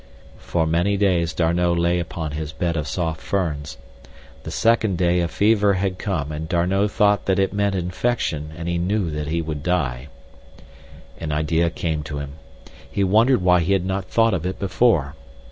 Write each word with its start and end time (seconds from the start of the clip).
For 0.39 0.65
many 0.65 0.97
days 0.97 1.31
D'Arnot 1.31 1.77
lay 1.77 1.99
upon 1.99 2.31
his 2.31 2.51
bed 2.53 2.75
of 2.75 2.87
soft 2.87 3.21
ferns. 3.21 3.77
The 4.41 4.49
second 4.49 4.97
day 4.97 5.19
a 5.19 5.27
fever 5.27 5.73
had 5.75 5.99
come 5.99 6.31
and 6.31 6.49
D'Arnot 6.49 6.89
thought 6.89 7.27
that 7.27 7.37
it 7.37 7.53
meant 7.53 7.75
infection 7.75 8.51
and 8.57 8.67
he 8.67 8.79
knew 8.79 9.11
that 9.11 9.27
he 9.27 9.43
would 9.43 9.61
die. 9.61 10.07
An 11.19 11.31
idea 11.31 11.69
came 11.69 12.01
to 12.05 12.17
him. 12.17 12.31
He 12.89 13.03
wondered 13.03 13.43
why 13.43 13.59
he 13.59 13.73
had 13.73 13.85
not 13.85 14.05
thought 14.05 14.33
of 14.33 14.43
it 14.43 14.57
before. 14.57 15.13